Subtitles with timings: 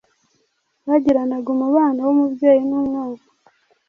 [0.87, 3.21] bagiranaga umubano w’umubyeyi n’umwana